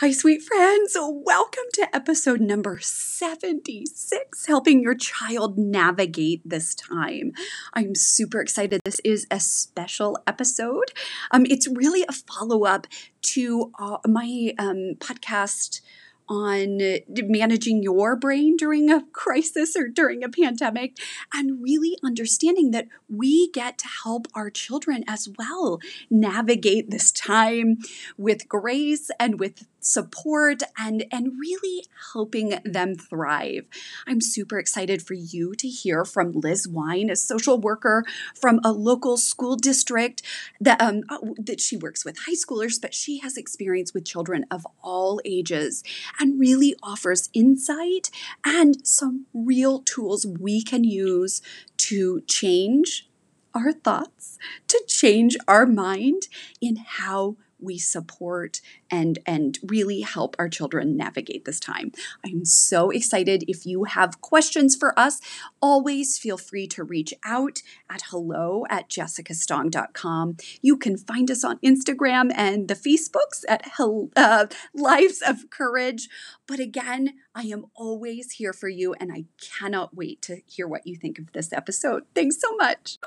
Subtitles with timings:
[0.00, 0.96] Hi, sweet friends.
[0.98, 7.32] Welcome to episode number 76 Helping Your Child Navigate This Time.
[7.74, 8.80] I'm super excited.
[8.82, 10.92] This is a special episode.
[11.30, 12.86] Um, it's really a follow up
[13.34, 15.82] to uh, my um, podcast
[16.30, 20.96] on managing your brain during a crisis or during a pandemic
[21.34, 27.78] and really understanding that we get to help our children as well navigate this time
[28.16, 33.66] with grace and with support and and really helping them thrive.
[34.06, 38.72] I'm super excited for you to hear from Liz Wine, a social worker from a
[38.72, 40.22] local school district
[40.60, 44.46] that um, uh, that she works with high schoolers, but she has experience with children
[44.50, 45.82] of all ages
[46.18, 48.10] and really offers insight
[48.44, 51.42] and some real tools we can use
[51.76, 53.08] to change
[53.54, 56.28] our thoughts, to change our mind
[56.60, 61.92] in how we support and and really help our children navigate this time.
[62.24, 63.44] I'm so excited.
[63.48, 65.20] If you have questions for us,
[65.60, 70.36] always feel free to reach out at hello at jessicastong.com.
[70.62, 73.70] You can find us on Instagram and the Facebooks at
[74.16, 76.08] uh, Lives of Courage.
[76.46, 80.86] But again, I am always here for you, and I cannot wait to hear what
[80.86, 82.04] you think of this episode.
[82.14, 82.98] Thanks so much.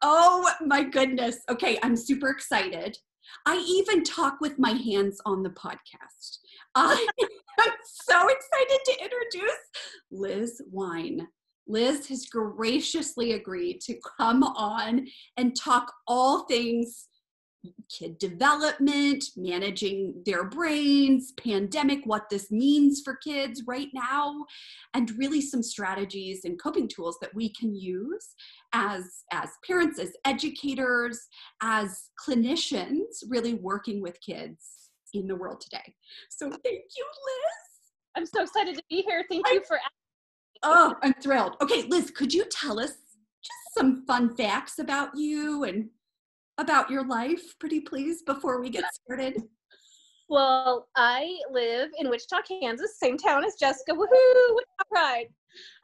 [0.00, 1.38] Oh my goodness.
[1.48, 2.98] Okay, I'm super excited.
[3.46, 6.38] I even talk with my hands on the podcast.
[6.74, 7.06] I
[7.60, 9.58] am so excited to introduce
[10.10, 11.28] Liz Wine.
[11.66, 15.06] Liz has graciously agreed to come on
[15.36, 17.08] and talk all things
[17.90, 24.44] kid development, managing their brains, pandemic, what this means for kids right now,
[24.94, 28.34] and really some strategies and coping tools that we can use
[28.72, 31.20] as, as parents, as educators,
[31.62, 35.94] as clinicians, really working with kids in the world today.
[36.30, 37.68] So thank you, Liz.
[38.16, 39.24] I'm so excited to be here.
[39.28, 39.78] Thank you for
[40.62, 41.56] Oh, I'm thrilled.
[41.62, 45.88] Okay, Liz, could you tell us just some fun facts about you and
[46.58, 49.42] about your life, pretty please, before we get started?
[50.30, 53.92] Well, I live in Wichita, Kansas, same town as Jessica.
[53.92, 54.54] Woohoo!
[54.54, 55.28] Wichita Pride.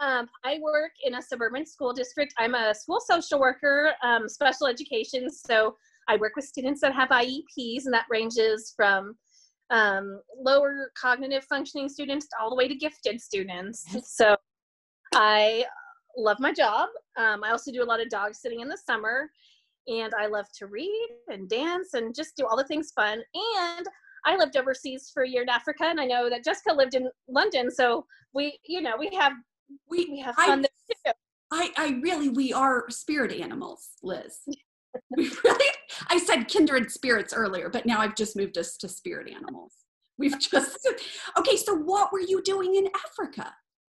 [0.00, 2.34] Um, I work in a suburban school district.
[2.36, 5.30] I'm a school social worker, um, special education.
[5.30, 5.76] So
[6.08, 9.16] I work with students that have IEPs, and that ranges from
[9.70, 13.86] um, lower cognitive functioning students all the way to gifted students.
[14.04, 14.36] So
[15.14, 15.64] I
[16.18, 16.90] love my job.
[17.16, 19.30] Um, I also do a lot of dog sitting in the summer
[19.86, 23.22] and I love to read and dance and just do all the things fun.
[23.34, 23.86] And
[24.26, 27.10] I lived overseas for a year in Africa, and I know that Jessica lived in
[27.28, 29.32] London, so we, you know, we have
[29.88, 30.64] we, we have fun
[31.06, 31.12] I.
[31.52, 34.38] I, I really, we are spirit animals, Liz.
[35.16, 35.66] we really,
[36.08, 39.72] I said kindred spirits earlier, but now I've just moved us to spirit animals.
[40.18, 40.88] We've just,
[41.38, 43.54] okay, so what were you doing in Africa?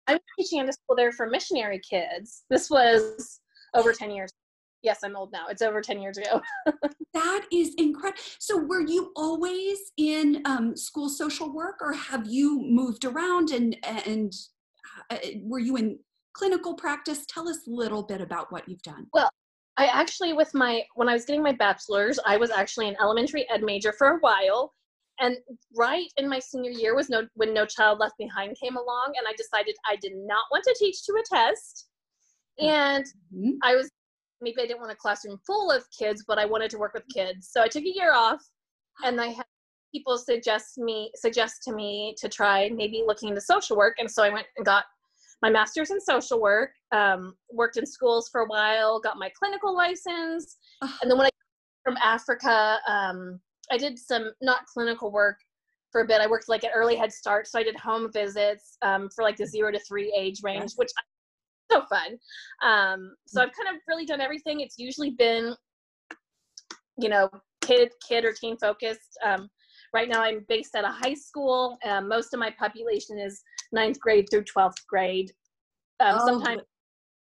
[0.07, 2.43] I was teaching in a school there for missionary kids.
[2.49, 3.39] This was
[3.73, 4.31] over 10 years
[4.83, 5.47] yes, I'm old now.
[5.49, 6.41] It's over 10 years ago.
[7.13, 8.21] that is incredible.
[8.39, 13.77] So, were you always in um, school social work, or have you moved around and
[13.83, 14.33] and
[15.09, 15.99] uh, were you in
[16.33, 17.25] clinical practice?
[17.27, 19.07] Tell us a little bit about what you've done.
[19.13, 19.29] Well,
[19.77, 23.47] I actually, with my when I was getting my bachelor's, I was actually an elementary
[23.49, 24.73] ed major for a while.
[25.19, 25.35] And
[25.75, 29.27] right in my senior year was no when No Child Left Behind came along, and
[29.27, 31.87] I decided I did not want to teach to a test.
[32.59, 33.05] And
[33.35, 33.51] mm-hmm.
[33.63, 33.89] I was
[34.41, 37.03] maybe I didn't want a classroom full of kids, but I wanted to work with
[37.13, 37.49] kids.
[37.51, 38.41] So I took a year off
[39.03, 39.45] and I had
[39.93, 43.95] people suggest me suggest to me to try maybe looking into social work.
[43.99, 44.85] And so I went and got
[45.41, 49.75] my master's in social work, um, worked in schools for a while, got my clinical
[49.75, 50.57] license.
[50.81, 51.29] And then when I
[51.83, 53.39] from Africa, um,
[53.71, 55.37] I did some not clinical work
[55.91, 56.21] for a bit.
[56.21, 57.47] I worked like at early head start.
[57.47, 60.89] So I did home visits um, for like the zero to three age range, which
[61.71, 62.17] so fun.
[62.63, 64.61] Um, so I've kind of really done everything.
[64.61, 65.55] It's usually been,
[66.97, 67.29] you know,
[67.61, 69.17] kid, kid or teen focused.
[69.25, 69.49] Um,
[69.93, 71.77] right now, I'm based at a high school.
[71.85, 73.41] Um, most of my population is
[73.71, 75.31] ninth grade through 12th grade.
[75.99, 76.25] Um, oh.
[76.25, 76.61] Sometimes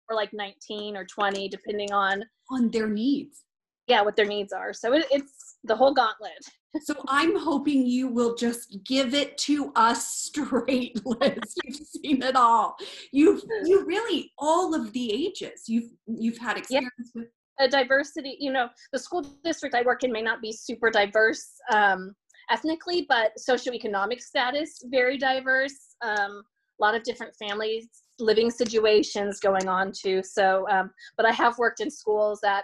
[0.09, 3.43] we're like 19 or 20, depending on on their needs.
[3.87, 6.31] yeah what their needs are so it, it's the whole gauntlet.
[6.81, 11.37] So i'm hoping you will just give it to us straight liz.
[11.63, 12.75] You've seen it all.
[13.11, 15.65] You've you really all of the ages.
[15.67, 17.21] You've you've had experience yeah.
[17.21, 17.27] with
[17.59, 21.51] a diversity you know the school district i work in may not be super diverse
[21.71, 22.15] um,
[22.49, 25.95] ethnically but socioeconomic status very diverse.
[26.01, 26.41] Um,
[26.79, 27.87] a lot of different families
[28.19, 30.23] living situations going on too.
[30.23, 32.63] So um, but i have worked in schools that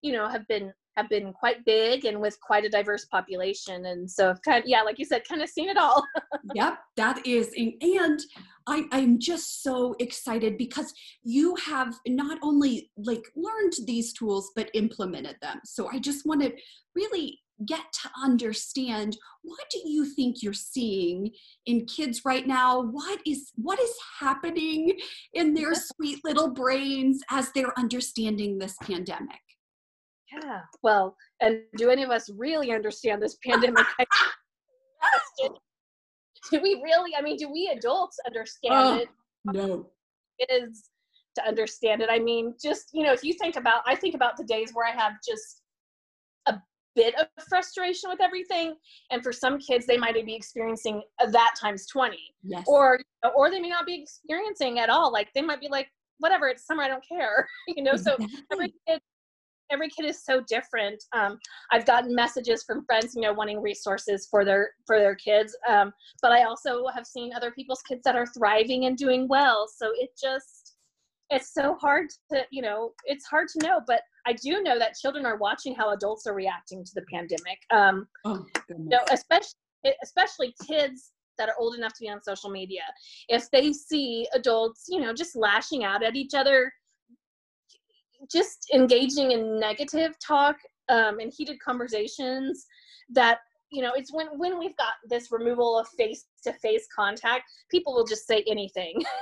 [0.00, 3.86] you know have been have been quite big and with quite a diverse population.
[3.86, 6.04] And so kind of, yeah like you said kind of seen it all.
[6.54, 8.20] Yep that is and
[8.66, 10.92] I, i'm just so excited because
[11.22, 15.60] you have not only like learned these tools but implemented them.
[15.64, 16.52] So i just want to
[16.94, 21.30] really get to understand what do you think you're seeing
[21.66, 22.82] in kids right now?
[22.82, 24.98] What is what is happening
[25.32, 29.40] in their sweet little brains as they're understanding this pandemic
[30.40, 30.60] yeah.
[30.82, 33.84] Well and do any of us really understand this pandemic?
[36.50, 39.08] Do we really i mean do we adults understand oh, it?
[39.44, 39.86] no.
[40.38, 40.90] It is
[41.36, 42.08] to understand it.
[42.10, 44.86] I mean just you know if you think about i think about the days where
[44.86, 45.62] i have just
[46.46, 46.54] a
[46.94, 48.74] bit of frustration with everything
[49.10, 52.64] and for some kids they might be experiencing that times 20 yes.
[52.66, 52.98] or
[53.34, 55.12] or they may not be experiencing at all.
[55.12, 55.88] Like they might be like
[56.18, 57.48] whatever it's summer i don't care.
[57.68, 58.16] You know so
[58.52, 59.00] every kid
[59.72, 61.02] every kid is so different.
[61.12, 61.38] Um,
[61.70, 65.56] I've gotten messages from friends, you know, wanting resources for their for their kids.
[65.68, 69.66] Um, but I also have seen other people's kids that are thriving and doing well.
[69.74, 70.76] So it just
[71.30, 73.80] it's so hard to you know it's hard to know.
[73.86, 77.58] But I do know that children are watching how adults are reacting to the pandemic.
[77.70, 79.54] Um, oh, you know, especially
[80.02, 82.82] especially kids that are old enough to be on social media.
[83.28, 86.70] If they see adults, you know, just lashing out at each other
[88.30, 90.56] just engaging in negative talk
[90.88, 92.66] um, and heated conversations
[93.10, 93.38] that
[93.70, 97.94] you know it's when when we've got this removal of face to face contact people
[97.94, 99.00] will just say anything.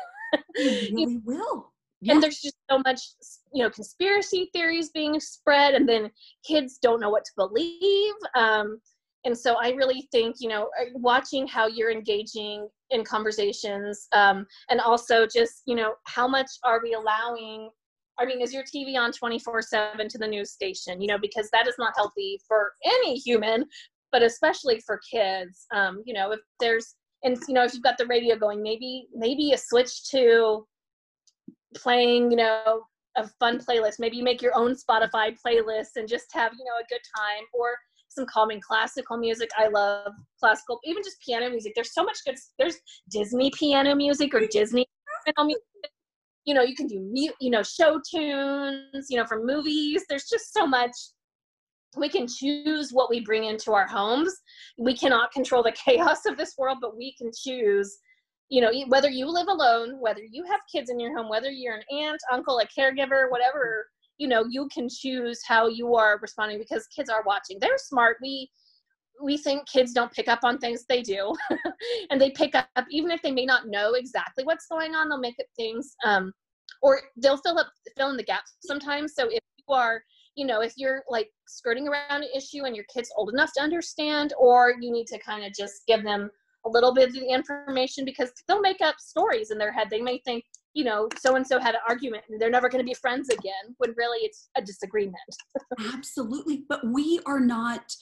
[0.54, 1.72] They really will.
[2.00, 2.14] Yeah.
[2.14, 3.00] and there's just so much
[3.52, 6.10] you know conspiracy theories being spread and then
[6.46, 8.80] kids don't know what to believe um,
[9.24, 14.46] and so i really think you know uh, watching how you're engaging in conversations um,
[14.70, 17.68] and also just you know how much are we allowing
[18.20, 21.00] I mean, is your TV on 24 7 to the news station?
[21.00, 23.64] You know, because that is not healthy for any human,
[24.12, 25.66] but especially for kids.
[25.72, 29.06] Um, you know, if there's, and you know, if you've got the radio going, maybe,
[29.14, 30.66] maybe a switch to
[31.74, 32.82] playing, you know,
[33.16, 33.94] a fun playlist.
[33.98, 37.44] Maybe you make your own Spotify playlist and just have, you know, a good time
[37.54, 37.76] or
[38.08, 39.50] some calming classical music.
[39.56, 41.72] I love classical, even just piano music.
[41.74, 42.76] There's so much good, there's
[43.10, 44.86] Disney piano music or Disney
[45.24, 45.64] piano music
[46.44, 50.04] you know you can do mute you know show tunes you know from movies.
[50.08, 50.92] There's just so much.
[51.96, 54.32] We can choose what we bring into our homes.
[54.78, 57.98] We cannot control the chaos of this world but we can choose
[58.48, 61.76] you know whether you live alone whether you have kids in your home whether you're
[61.76, 63.86] an aunt uncle a caregiver whatever
[64.20, 67.56] you know you can choose how you are responding because kids are watching.
[67.58, 68.18] They're smart.
[68.22, 68.50] We
[69.22, 71.34] we think kids don't pick up on things they do.
[72.10, 75.18] And they pick up even if they may not know exactly what's going on they'll
[75.18, 76.32] make up things um,
[76.82, 79.14] or they'll fill up fill in the gaps sometimes.
[79.14, 80.02] So if you are
[80.34, 83.62] you know if you're like skirting around an issue and your kid's old enough to
[83.62, 86.30] understand or you need to kind of just give them
[86.66, 89.88] a little bit of the information because they'll make up stories in their head.
[89.90, 90.44] They may think
[90.74, 93.28] you know so and so had an argument and they're never going to be friends
[93.28, 95.16] again when really it's a disagreement.
[95.94, 96.64] Absolutely.
[96.68, 97.94] But we are not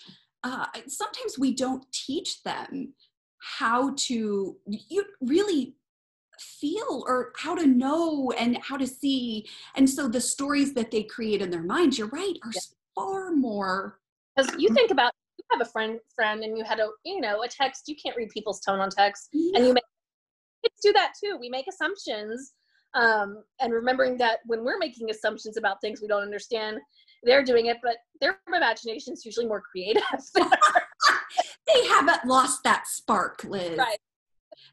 [0.45, 2.95] uh, sometimes we don't teach them
[3.41, 5.75] how to you really
[6.41, 11.03] feel or how to know and how to see and so the stories that they
[11.03, 12.61] create in their minds you're right are yeah.
[12.95, 13.99] far more
[14.37, 17.43] because you think about you have a friend friend and you had a you know
[17.43, 19.57] a text you can't read people's tone on text yeah.
[19.57, 19.85] and you make
[20.65, 22.53] kids do that too we make assumptions
[22.95, 26.79] um, and remembering that when we're making assumptions about things we don't understand
[27.25, 30.03] they're doing it, but their imagination is usually more creative.
[30.35, 33.79] they haven't lost that spark, Liz.
[33.79, 33.99] Right.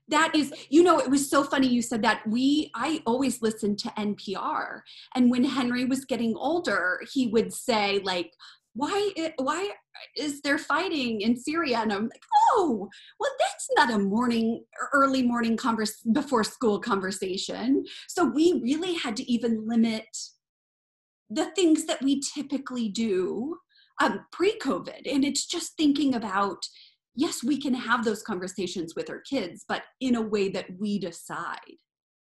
[0.08, 2.28] That is, you know, it was so funny you said that.
[2.28, 4.82] We, I always listened to NPR,
[5.16, 8.32] and when Henry was getting older, he would say like,
[8.74, 9.72] "Why, why
[10.16, 12.88] is there fighting in Syria?" And I'm like, "Oh,
[13.20, 19.16] well, that's not a morning, early morning converse before school conversation." So we really had
[19.18, 20.06] to even limit
[21.30, 23.58] the things that we typically do
[24.02, 25.12] um, pre COVID.
[25.12, 26.66] And it's just thinking about,
[27.16, 31.00] yes, we can have those conversations with our kids, but in a way that we
[31.00, 31.60] decide.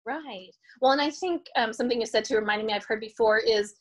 [0.05, 0.51] Right.
[0.81, 3.75] Well, and I think um, something you said to remind me I've heard before is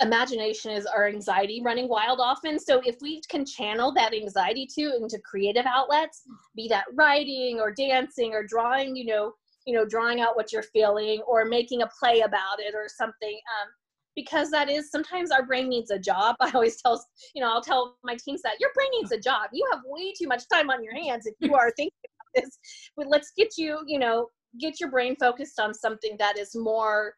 [0.00, 2.58] imagination is our anxiety running wild often.
[2.58, 6.22] So if we can channel that anxiety to into creative outlets,
[6.56, 9.32] be that writing or dancing or drawing, you know,
[9.66, 13.34] you know, drawing out what you're feeling or making a play about it or something.
[13.34, 13.68] Um,
[14.14, 16.36] because that is sometimes our brain needs a job.
[16.40, 17.04] I always tell,
[17.34, 19.50] you know, I'll tell my teams that your brain needs a job.
[19.52, 22.58] You have way too much time on your hands if you are thinking about this.
[22.96, 24.28] But let's get you, you know,
[24.60, 27.14] get your brain focused on something that is more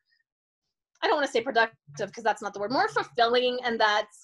[1.05, 4.23] I don't want to say productive because that's not the word, more fulfilling and that's,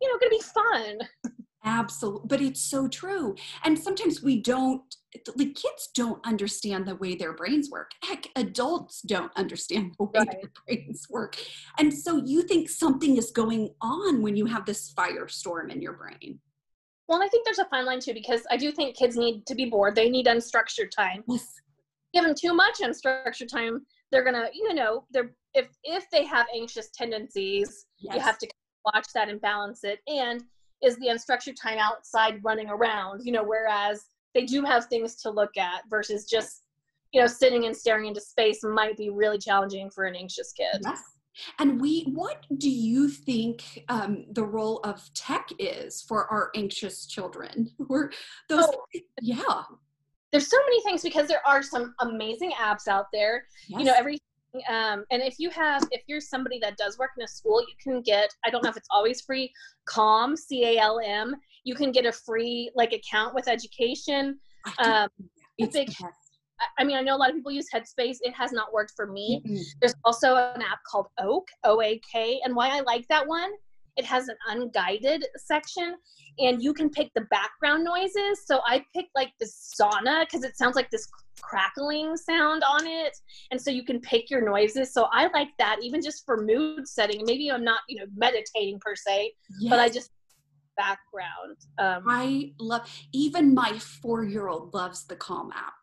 [0.00, 1.34] you know, going to be fun.
[1.64, 2.26] Absolutely.
[2.26, 3.36] But it's so true.
[3.64, 4.82] And sometimes we don't,
[5.36, 7.92] the kids don't understand the way their brains work.
[8.02, 10.28] Heck, adults don't understand the way right.
[10.30, 11.36] their brains work.
[11.78, 15.92] And so you think something is going on when you have this firestorm in your
[15.92, 16.40] brain.
[17.08, 19.54] Well, I think there's a fine line too, because I do think kids need to
[19.54, 19.94] be bored.
[19.94, 21.22] They need unstructured time.
[21.28, 21.46] Yes.
[22.14, 26.46] Give them too much unstructured time, they're gonna, you know, they're if if they have
[26.54, 28.14] anxious tendencies, yes.
[28.14, 28.48] you have to
[28.84, 30.00] watch that and balance it.
[30.06, 30.44] And
[30.82, 33.22] is the unstructured time outside running around?
[33.24, 36.62] You know, whereas they do have things to look at versus just
[37.12, 40.80] you know sitting and staring into space might be really challenging for an anxious kid.
[40.84, 41.02] Yes.
[41.58, 47.06] And we, what do you think um, the role of tech is for our anxious
[47.06, 47.70] children?
[47.88, 48.12] Or
[48.48, 48.84] those, oh,
[49.20, 49.62] yeah.
[50.30, 53.46] There's so many things because there are some amazing apps out there.
[53.68, 53.78] Yes.
[53.78, 54.18] You know, every
[54.68, 57.74] um, and if you have if you're somebody that does work in a school you
[57.82, 59.52] can get i don't know if it's always free
[59.86, 64.38] calm c-a-l-m you can get a free like account with education
[64.78, 65.08] um,
[65.58, 65.90] it's big,
[66.78, 68.18] I mean, I know a lot of people use Headspace.
[68.20, 69.42] It has not worked for me.
[69.44, 69.62] Mm-hmm.
[69.80, 72.40] There's also an app called Oak, O A K.
[72.44, 73.50] And why I like that one,
[73.96, 75.94] it has an unguided section
[76.38, 78.46] and you can pick the background noises.
[78.46, 81.08] So I picked like the sauna because it sounds like this
[81.42, 83.16] crackling sound on it.
[83.50, 84.92] And so you can pick your noises.
[84.92, 87.22] So i like that even just for mood setting.
[87.26, 89.70] Maybe i'm not you know meditating per se yes.
[89.70, 90.10] but i just
[90.76, 95.74] background um, i love even my four year old loves the calm app.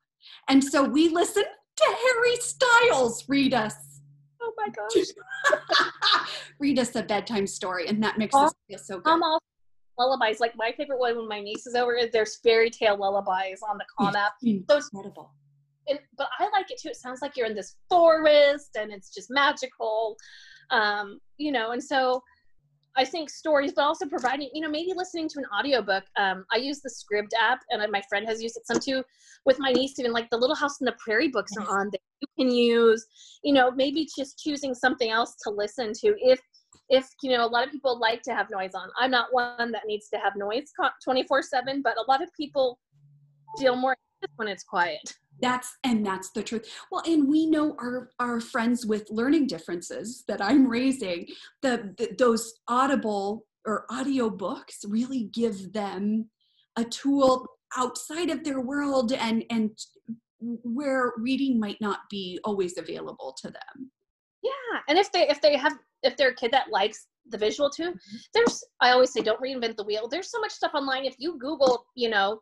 [0.48, 3.76] And so we listen to harry styles read us.
[4.42, 5.06] Oh my gosh.
[6.60, 9.12] Read us a bedtime story and that makes us feel so good.
[9.12, 9.42] I'm all
[9.98, 10.40] lullabies.
[10.40, 13.78] Like my favorite one when my niece is over is there's fairy tale lullabies on
[13.78, 14.34] the calm app.
[14.42, 15.34] incredible
[15.90, 16.90] and, but I like it too.
[16.90, 20.18] It sounds like you're in this forest and it's just magical,
[20.72, 21.72] um, you know.
[21.72, 22.22] And so
[22.96, 26.04] I think stories, but also providing, you know, maybe listening to an audiobook.
[26.18, 29.04] Um, I use the Scribd app, and my friend has used it some too
[29.46, 30.00] with my niece.
[30.00, 33.06] Even like the Little House in the Prairie books are on that you can use.
[33.44, 36.40] You know, maybe just choosing something else to listen to if
[36.90, 39.72] if you know a lot of people like to have noise on i'm not one
[39.72, 40.72] that needs to have noise
[41.04, 42.80] 24 7 but a lot of people
[43.58, 43.96] feel more
[44.36, 45.00] when it's quiet
[45.42, 46.70] that's and that's the truth.
[46.92, 51.28] Well and we know our our friends with learning differences that i'm raising
[51.62, 56.30] the, the those audible or audio books really give them
[56.78, 57.46] a tool
[57.78, 59.72] outside of their world and and
[60.40, 63.92] where reading might not be always available to them.
[64.42, 67.70] Yeah and if they if they have if they're a kid that likes the visual
[67.70, 68.18] too mm-hmm.
[68.34, 70.08] there's i always say don't reinvent the wheel.
[70.08, 71.06] There's so much stuff online.
[71.06, 72.40] If you google you know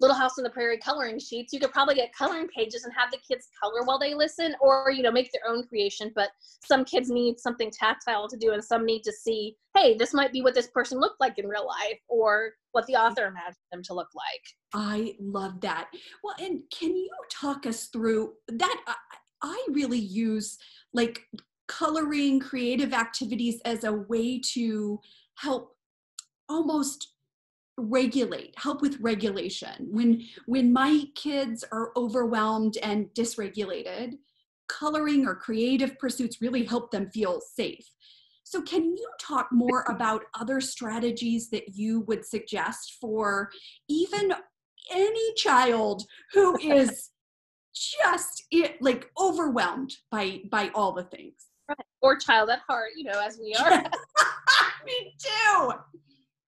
[0.00, 1.52] Little House on the Prairie coloring sheets.
[1.52, 4.90] You could probably get coloring pages and have the kids color while they listen, or
[4.90, 6.10] you know, make their own creation.
[6.14, 6.30] But
[6.64, 10.32] some kids need something tactile to do, and some need to see, hey, this might
[10.32, 13.82] be what this person looked like in real life, or what the author imagined them
[13.84, 14.42] to look like.
[14.74, 15.88] I love that.
[16.24, 18.80] Well, and can you talk us through that?
[18.86, 18.94] I,
[19.42, 20.58] I really use
[20.92, 21.22] like
[21.68, 25.00] coloring, creative activities as a way to
[25.36, 25.76] help
[26.48, 27.14] almost
[27.76, 29.88] regulate help with regulation.
[29.90, 34.18] When when my kids are overwhelmed and dysregulated
[34.68, 37.90] coloring or creative pursuits really help them feel safe.
[38.44, 43.50] So can you talk more about other strategies that you would suggest for
[43.88, 44.32] even
[44.90, 47.10] any child who is
[47.74, 51.34] just it, like overwhelmed by by all the things?
[51.68, 51.78] Right.
[52.02, 53.70] or child at heart you know as we are.
[54.86, 55.70] Me too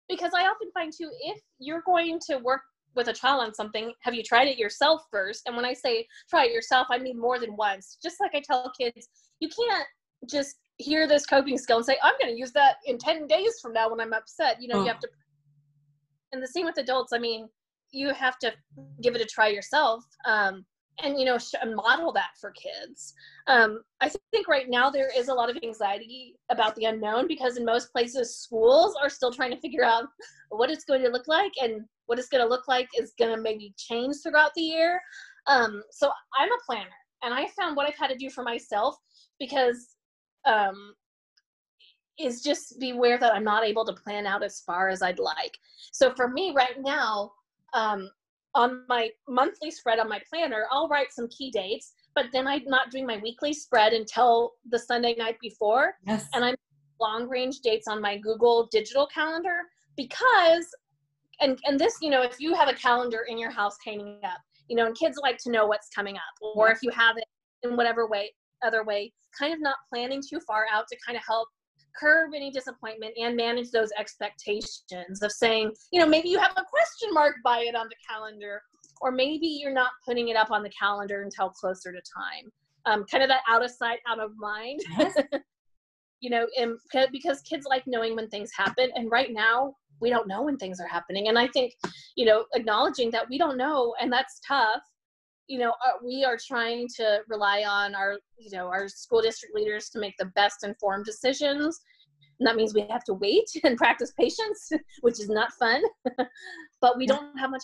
[0.10, 2.62] because I often find too, if you're going to work
[2.96, 5.44] with a child on something, have you tried it yourself first?
[5.46, 7.98] And when I say try it yourself, I mean more than once.
[8.02, 9.10] Just like I tell kids,
[9.40, 9.88] you can't
[10.30, 13.60] just hear this coping skill and say, I'm going to use that in 10 days
[13.62, 14.62] from now when I'm upset.
[14.62, 14.82] You know, oh.
[14.82, 15.10] you have to.
[16.32, 17.14] And the same with adults.
[17.14, 17.48] I mean,
[17.92, 18.54] you have to
[19.02, 20.04] give it a try yourself.
[20.26, 20.66] Um,
[21.04, 21.38] and you know
[21.76, 23.14] model that for kids
[23.48, 27.58] um, i think right now there is a lot of anxiety about the unknown because
[27.58, 30.06] in most places schools are still trying to figure out
[30.50, 33.36] what it's going to look like and what it's going to look like is going
[33.36, 35.02] to maybe change throughout the year
[35.48, 36.10] um, so
[36.40, 36.90] i'm a planner
[37.24, 38.96] and i found what i've had to do for myself
[39.40, 39.96] because
[40.46, 40.94] um,
[42.20, 45.58] is just beware that I'm not able to plan out as far as I'd like.
[45.92, 47.32] So for me right now,
[47.74, 48.10] um,
[48.56, 52.64] on my monthly spread on my planner, I'll write some key dates, but then I'm
[52.66, 55.96] not doing my weekly spread until the Sunday night before.
[56.08, 56.28] Yes.
[56.34, 56.56] And I'm
[57.00, 59.58] long range dates on my Google digital calendar
[59.98, 60.68] because
[61.42, 64.40] and and this, you know, if you have a calendar in your house hanging up,
[64.70, 67.26] you know, and kids like to know what's coming up, or if you have it
[67.64, 68.34] in whatever way
[68.66, 71.50] other way, kind of not planning too far out to kind of help
[72.00, 76.64] curb any disappointment and manage those expectations of saying, you know, maybe you have a
[76.64, 78.62] question mark by it on the calendar,
[79.02, 82.52] or maybe you're not putting it up on the calendar until closer to time.
[82.86, 84.82] Um, kind of that out of sight, out of mind.
[86.22, 86.78] You know, and
[87.12, 90.80] because kids like knowing when things happen, and right now we don't know when things
[90.80, 91.28] are happening.
[91.28, 91.74] And I think,
[92.16, 94.82] you know, acknowledging that we don't know, and that's tough.
[95.48, 99.56] You know, uh, we are trying to rely on our, you know, our school district
[99.56, 101.80] leaders to make the best informed decisions.
[102.40, 104.72] And that means we have to wait and practice patience,
[105.02, 105.82] which is not fun.
[106.82, 107.64] but we don't have much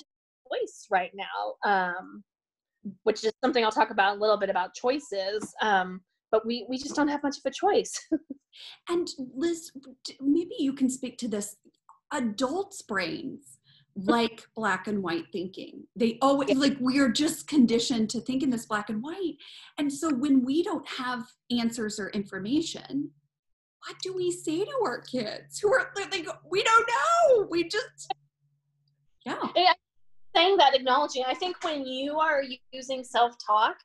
[0.52, 2.24] choice right now, um,
[3.04, 5.54] which is something I'll talk about a little bit about choices.
[5.62, 7.94] Um, but we we just don't have much of a choice.
[8.90, 9.72] and Liz,
[10.22, 11.58] maybe you can speak to this.
[12.14, 13.60] Adults' brains
[13.96, 15.84] like black and white thinking.
[15.96, 16.56] They always yeah.
[16.58, 19.36] like we are just conditioned to think in this black and white.
[19.78, 23.12] And so when we don't have answers or information,
[23.86, 27.48] what do we say to our kids who are like we don't know.
[27.50, 28.12] We just
[29.26, 29.42] yeah.
[29.56, 29.74] yeah.
[30.36, 31.24] Saying that, acknowledging.
[31.28, 33.76] I think when you are using self-talk,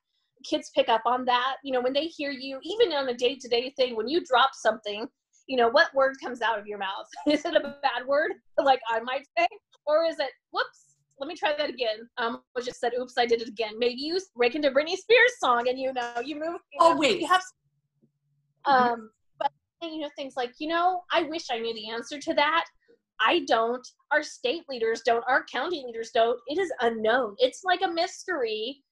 [0.48, 1.56] kids pick up on that.
[1.64, 5.08] You know, when they hear you, even on a day-to-day thing, when you drop something,
[5.46, 7.06] you know, what word comes out of your mouth?
[7.26, 9.46] Is it a bad word, like I might say?
[9.86, 12.08] Or is it, whoops, let me try that again.
[12.18, 13.78] Um, I just said, oops, I did it again.
[13.78, 16.60] Maybe you break into Britney Spears song and you know, you move.
[16.72, 17.20] You oh, know, wait.
[17.20, 17.42] You have,
[18.64, 22.34] um, but, you know, things like, you know, I wish I knew the answer to
[22.34, 22.64] that.
[23.20, 23.86] I don't.
[24.10, 25.24] Our state leaders don't.
[25.28, 26.38] Our county leaders don't.
[26.48, 27.36] It is unknown.
[27.38, 28.82] It's like a mystery.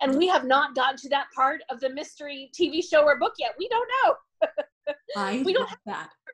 [0.00, 3.34] And we have not gotten to that part of the mystery TV show or book
[3.38, 3.54] yet.
[3.58, 4.48] We don't know.
[5.16, 6.08] I we don't have that.
[6.26, 6.32] We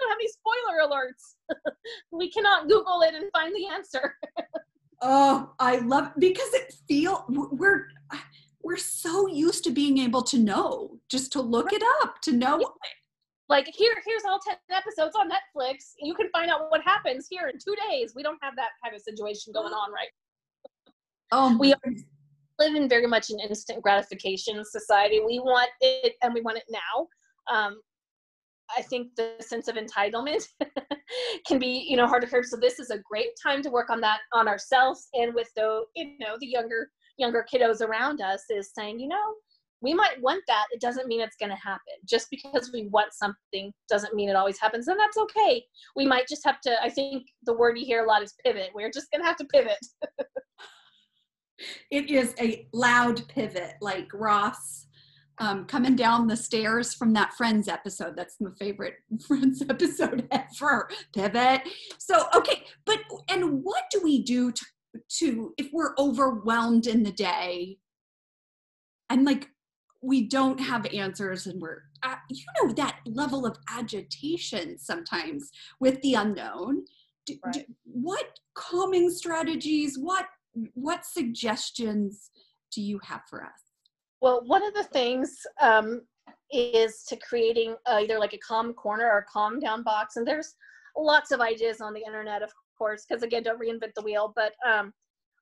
[0.00, 1.72] don't have any spoiler alerts.
[2.12, 4.14] we cannot Google it and find the answer.
[5.02, 7.88] oh, I love because it feel we're
[8.62, 11.74] we're so used to being able to know, just to look right.
[11.74, 12.58] it up, to know.
[12.58, 12.66] Yeah.
[13.50, 15.92] Like here, here's all ten episodes on Netflix.
[16.00, 18.14] You can find out what happens here in two days.
[18.16, 20.08] We don't have that kind of situation going on right.
[21.30, 21.78] Oh, we are,
[22.58, 25.20] live in very much an instant gratification society.
[25.20, 27.08] We want it, and we want it now
[27.52, 27.80] um,
[28.76, 30.46] I think the sense of entitlement
[31.46, 32.44] can be, you know, hard to curb.
[32.44, 35.84] So this is a great time to work on that on ourselves and with the,
[35.94, 39.34] you know, the younger younger kiddos around us is saying, you know,
[39.80, 40.64] we might want that.
[40.72, 41.94] It doesn't mean it's going to happen.
[42.08, 45.62] Just because we want something doesn't mean it always happens, and that's okay.
[45.94, 46.82] We might just have to.
[46.82, 48.70] I think the word you hear a lot is pivot.
[48.74, 49.78] We're just going to have to pivot.
[51.90, 54.83] it is a loud pivot, like Ross
[55.38, 58.16] um, coming down the stairs from that Friends episode.
[58.16, 58.94] That's my favorite
[59.26, 60.88] Friends episode ever.
[61.12, 61.62] Pivot.
[61.98, 64.64] So, okay, but and what do we do to,
[65.18, 67.78] to if we're overwhelmed in the day
[69.10, 69.48] and like
[70.02, 76.00] we don't have answers and we're, uh, you know, that level of agitation sometimes with
[76.02, 76.84] the unknown?
[77.26, 77.54] Do, right.
[77.54, 80.26] do, what calming strategies, what
[80.74, 82.30] what suggestions
[82.70, 83.63] do you have for us?
[84.24, 86.00] Well, one of the things um,
[86.50, 90.16] is to creating uh, either like a calm corner or a calm down box.
[90.16, 90.54] And there's
[90.96, 94.32] lots of ideas on the internet, of course, because again, don't reinvent the wheel.
[94.34, 94.94] But um,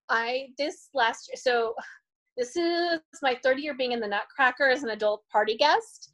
[0.08, 1.74] I, this last year, so
[2.36, 6.10] this is my third year being in the Nutcracker as an adult party guest.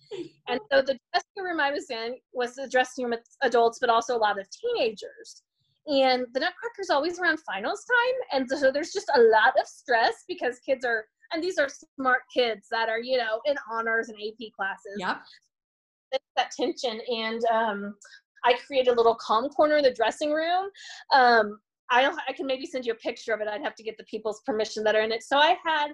[0.46, 3.88] And so the dressing room I was in was the dressing room with adults, but
[3.88, 5.42] also a lot of teenagers.
[5.86, 8.40] And the Nutcracker is always around finals time.
[8.42, 12.20] And so there's just a lot of stress because kids are and these are smart
[12.34, 14.96] kids that are you know in honors and ap classes.
[14.98, 15.18] Yep.
[16.36, 17.94] That tension and um,
[18.44, 20.68] i created a little calm corner in the dressing room.
[21.12, 21.58] Um,
[21.90, 23.48] I, I can maybe send you a picture of it.
[23.48, 25.22] I'd have to get the people's permission that are in it.
[25.22, 25.88] So i had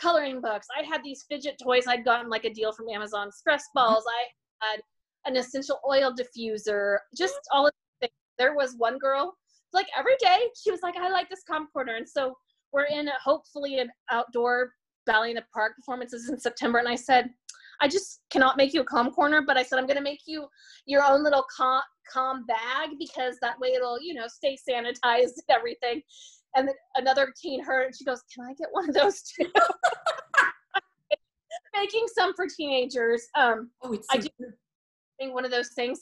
[0.00, 0.66] coloring books.
[0.76, 1.84] I had these fidget toys.
[1.88, 4.04] I'd gotten like a deal from amazon stress balls.
[4.06, 4.80] I had
[5.24, 8.14] an essential oil diffuser just all of the things.
[8.38, 9.36] there was one girl
[9.72, 11.96] like every day she was like i like this calm corner.
[11.96, 12.34] And so
[12.72, 14.72] we're in a, hopefully an outdoor
[15.06, 17.30] ballet in the park performances in September, and I said,
[17.80, 20.22] I just cannot make you a calm corner, but I said I'm going to make
[20.26, 20.46] you
[20.86, 25.50] your own little calm, calm bag because that way it'll you know stay sanitized and
[25.50, 26.00] everything.
[26.56, 29.50] And then another teen heard, and she goes, "Can I get one of those too?"
[31.74, 33.26] Making some for teenagers.
[33.34, 34.28] Um, oh, it's so I do
[35.20, 36.00] think one of those things.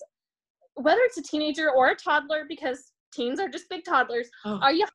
[0.74, 4.58] whether it's a teenager or a toddler, because teens are just big toddlers, Oh.
[4.62, 4.86] are you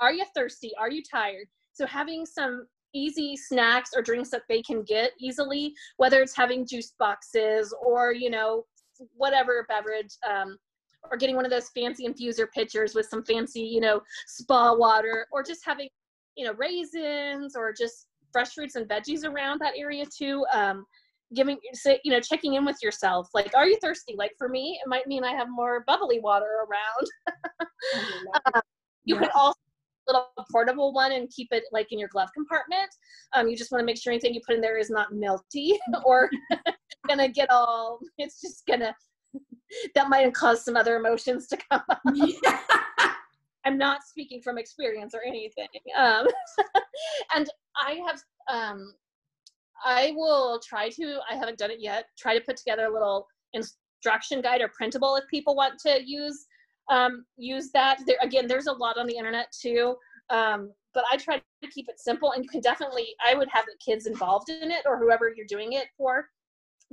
[0.00, 0.72] are you thirsty?
[0.78, 1.46] Are you tired?
[1.72, 6.66] So having some easy snacks or drinks that they can get easily, whether it's having
[6.66, 8.64] juice boxes or you know
[9.14, 10.56] whatever beverage, um,
[11.10, 15.26] or getting one of those fancy infuser pitchers with some fancy you know spa water,
[15.32, 15.88] or just having
[16.36, 20.44] you know raisins or just fresh fruits and veggies around that area too.
[20.52, 20.84] Um,
[21.34, 24.80] giving say you know checking in with yourself like are you thirsty like for me
[24.82, 27.44] it might mean i have more bubbly water around
[29.04, 29.20] you Yeah.
[29.20, 29.58] could also
[30.08, 32.88] little portable one and keep it like in your glove compartment.
[33.34, 35.76] Um, you just want to make sure anything you put in there is not melty
[36.04, 36.30] or
[37.08, 38.94] gonna get all it's just gonna
[39.94, 42.00] that might cause some other emotions to come up.
[43.64, 46.26] I'm not speaking from experience or anything um,
[47.34, 48.94] and i have um,
[49.84, 53.26] I will try to, I haven't done it yet, try to put together a little
[53.52, 56.46] instruction guide or printable if people want to use
[56.90, 58.00] um, use that.
[58.06, 59.96] There again, there's a lot on the internet too.
[60.30, 63.64] Um, but I try to keep it simple and you can definitely I would have
[63.66, 66.26] the kids involved in it or whoever you're doing it for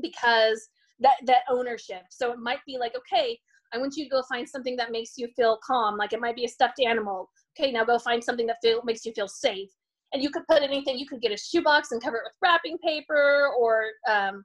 [0.01, 2.03] because that that ownership.
[2.09, 3.37] So it might be like, okay,
[3.73, 5.97] I want you to go find something that makes you feel calm.
[5.97, 7.29] Like it might be a stuffed animal.
[7.59, 9.69] Okay, now go find something that feel, makes you feel safe
[10.15, 12.77] and you could put anything you could get a shoebox and cover it with wrapping
[12.79, 14.43] paper or um,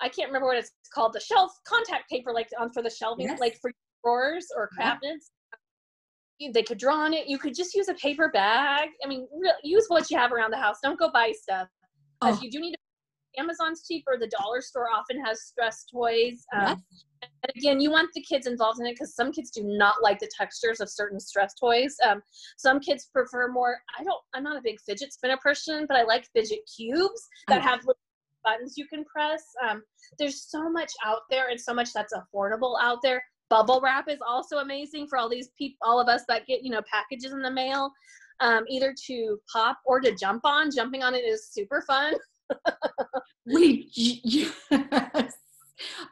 [0.00, 3.26] i can't remember what it's called the shelf contact paper like on for the shelving
[3.26, 3.40] Yes.
[3.40, 3.72] like for
[4.06, 5.30] drawers or cabinets
[6.38, 9.26] You- they could draw on it you could just use a paper bag i mean
[9.42, 11.68] re- use what you have around the house don't go buy stuff
[12.22, 12.32] Oh.
[12.32, 12.78] if you do need to
[13.42, 17.04] amazon's cheaper the dollar store often has stress toys um, Yes.
[17.42, 20.18] and again, you want the kids involved in it because some kids do not like
[20.18, 21.94] the textures of certain stress toys.
[22.06, 22.22] Um,
[22.56, 23.78] some kids prefer more.
[23.98, 24.20] I don't.
[24.34, 27.68] I'm not a big fidget spinner person, but I like fidget cubes that Oh.
[27.68, 27.98] have little
[28.44, 29.42] buttons you can press.
[29.66, 29.82] Um,
[30.18, 33.22] there's so much out there and so much that's affordable out there.
[33.48, 36.70] Bubble wrap is also amazing for all these people, all of us that get you
[36.70, 37.92] know packages in the mail,
[38.40, 40.70] um, either to pop or to jump on.
[40.74, 42.14] Jumping on it is super fun.
[43.46, 44.52] We yes.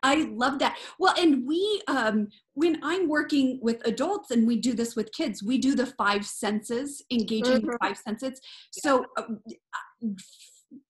[0.02, 0.78] I love that.
[0.98, 5.42] Well, and we um when I'm working with adults and we do this with kids,
[5.42, 7.78] we do the five senses, engaging the Mhm.
[7.82, 8.40] five senses.
[8.70, 9.22] So uh,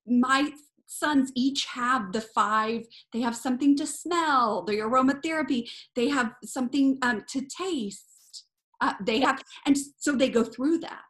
[0.07, 0.52] my
[0.98, 6.98] sons each have the five they have something to smell the aromatherapy they have something
[7.02, 8.44] um, to taste
[8.80, 11.02] uh, they have and so they go through that.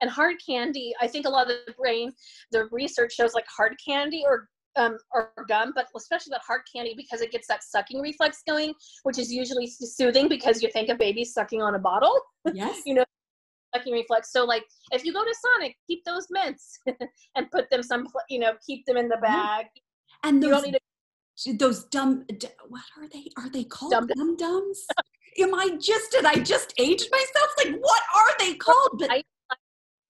[0.00, 2.12] And hard candy i think a lot of the brain
[2.52, 6.94] the research shows like hard candy or um, or gum but especially that hard candy
[6.96, 10.98] because it gets that sucking reflex going which is usually soothing because you think of
[10.98, 12.16] babies sucking on a bottle.
[12.52, 12.82] Yes.
[12.86, 13.04] You know,
[13.74, 14.32] sucking reflex.
[14.32, 16.78] So like if you go to sonic keep those mints
[17.36, 19.66] and put them some you know keep them in the bag.
[20.24, 20.64] And those
[21.38, 24.84] to those dumb d- what are they are they called Dum dum dums
[25.38, 27.54] am i just did i just aged myself?
[27.58, 28.98] Like what are they called?
[28.98, 29.22] But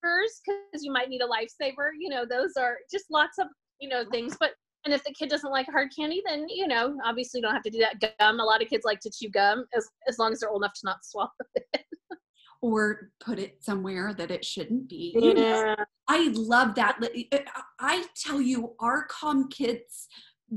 [0.00, 3.46] because you might need a lifesaver you know those are just lots of
[3.80, 4.36] you know things.
[4.38, 4.52] But
[4.84, 7.64] and if the kid doesn't like hard candy then you know obviously you don't have
[7.64, 8.00] to do that.
[8.18, 10.62] Gum a lot of kids like to chew gum as, as long as they're old
[10.62, 11.30] enough to not swallow
[12.60, 15.76] or put it somewhere that it shouldn't be you know?
[16.08, 16.98] i love that
[17.32, 17.38] uh,
[17.80, 20.08] i tell you our calm kids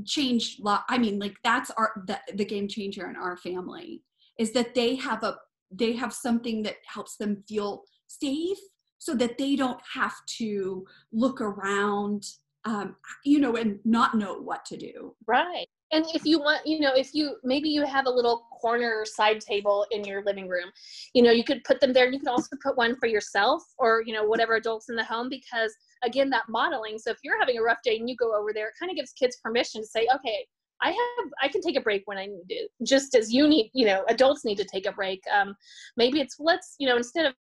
[0.04, 4.02] changed lot i mean like that's our the, the game changer in our family
[4.38, 5.36] is that they have a
[5.70, 8.58] they have something that helps them feel safe
[8.98, 12.24] so that they don't have to look around
[12.64, 15.14] um, you know and not know what to do.
[15.26, 15.66] Right.
[15.90, 19.40] And if you want you know if you maybe you have a little corner side
[19.40, 20.70] table in your living room
[21.12, 23.62] you know you could put them there and you could also put one for yourself
[23.78, 27.38] or you know whatever adults in the home because again that modeling so if you're
[27.38, 29.82] having a rough day and you go over there it kind of gives kids permission
[29.82, 30.46] to say okay
[30.80, 33.70] i have i can take a break when i need it just as you need
[33.74, 35.20] you know adults need to take a break.
[35.30, 35.54] Um
[35.96, 37.34] maybe it's let's you know instead of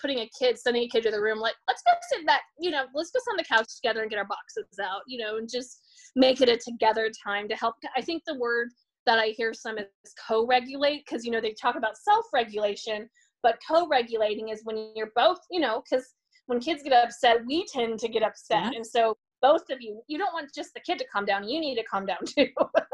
[0.00, 2.70] putting a kid sending a kid to the room like let's go sit back you
[2.70, 5.36] know let's go sit on the couch together and get our boxes out you know
[5.38, 5.80] and just
[6.16, 7.74] make it a together time to help.
[7.94, 8.68] I think the word
[9.04, 9.86] that i hear some is
[10.26, 13.08] co-regulate because you know they talk about self-regulation
[13.42, 16.14] but co-regulating is when you're both you know because
[16.46, 18.74] when kids get upset we tend to get upset.
[18.74, 21.60] And so both of you you don't want just the kid to calm down you
[21.60, 22.48] need to calm down too.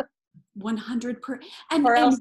[0.54, 2.18] 100 per and, and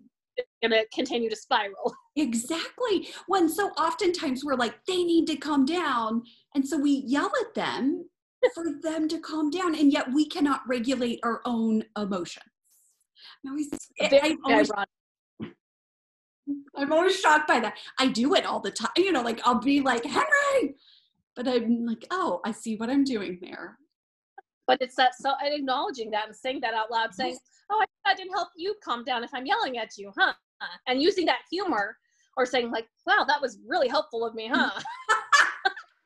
[0.61, 3.07] going to continue to spiral Exactly.
[3.27, 6.23] When so oftentimes we're like, they need to calm down.
[6.55, 8.05] And so we yell at them
[8.53, 9.75] for them to calm down.
[9.75, 12.45] And yet we cannot regulate our own emotions.
[13.45, 13.69] I'm always,
[14.09, 14.71] Very I'm always.
[16.75, 17.77] I'm always shocked by that.
[17.97, 18.91] I do it all the time.
[18.97, 20.75] You know, like I'll be like, Henry.
[21.35, 23.77] But I'm like, oh, I see what I'm doing there.
[24.67, 27.37] but it's that so and acknowledging that and saying that out loud saying
[27.71, 30.33] oh I, I didn't help you calm down if i'm yelling at you huh
[30.87, 31.97] and using that humor
[32.37, 34.69] or saying like wow that was really helpful of me huh?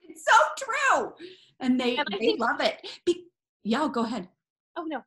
[0.07, 1.13] It's so true.
[1.59, 2.85] And they And they think- love it.
[3.05, 3.27] Be-
[3.63, 4.27] yeah go ahead.
[4.77, 5.01] Oh no.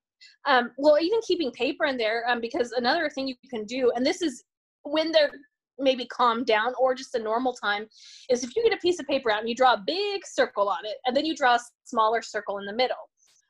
[0.46, 4.04] Um, well even keeping paper in there um, because another thing you can do and
[4.04, 4.44] this is
[4.82, 5.30] when they're
[5.78, 7.86] maybe calmed down or just a normal time
[8.28, 10.68] is if you get a piece of paper out and you draw a big circle
[10.68, 12.96] on it and then you draw a smaller circle in the middle.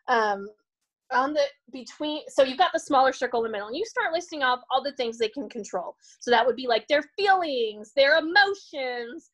[0.09, 0.47] Um,
[1.13, 1.43] on the
[1.73, 4.61] between so you've got the smaller circle in the middle and you start listing off
[4.71, 5.97] all the things they can control.
[6.21, 9.31] So that would be like their feelings their emotions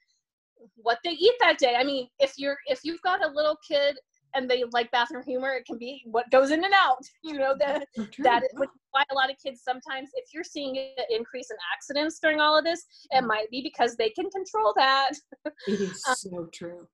[0.76, 1.74] what they eat that day.
[1.76, 3.98] I mean if you're if you've got a little kid
[4.34, 7.54] and they like bathroom humor it can be what goes in and out you know
[7.58, 8.50] that So that is
[8.90, 12.58] why a lot of kids sometimes if you're seeing an increase in accidents during all
[12.58, 15.10] of this it might be because they can control that.
[15.66, 16.86] It is uh, so true.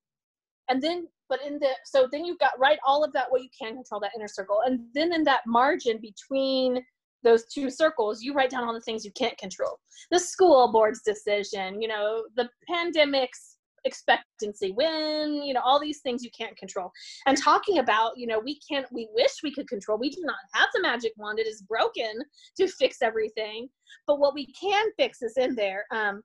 [0.69, 3.49] and then but in the so then you've got right all of that what you
[3.57, 4.61] can control that inner circle.
[4.65, 6.83] And then in that margin between
[7.23, 9.79] those two circles you write down all the things you can't control.
[10.11, 16.21] The school board's decision you know the pandemic's expectancy when you know all these things
[16.21, 16.91] you can't control.
[17.25, 19.97] And talking about you know we can't we wish we could control.
[19.97, 21.39] We do not have the magic wand.
[21.39, 22.19] It is broken
[22.57, 23.69] to fix everything.
[24.05, 26.21] But what we can fix is in there um,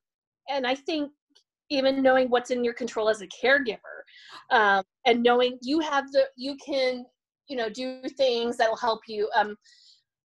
[0.48, 1.10] and i think
[1.70, 3.78] even knowing what's in your control as a caregiver
[4.50, 7.04] um, and knowing you have the you can
[7.48, 9.56] you know do things that will help you um,